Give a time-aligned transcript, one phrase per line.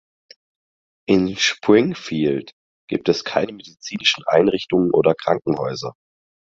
[1.07, 2.53] In Springfield
[2.89, 5.93] gibt es keine medizinischen Einrichtungen oder Krankenhäuser.